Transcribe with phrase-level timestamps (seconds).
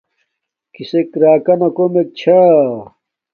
[0.73, 2.39] کسک راکانا کومک چھا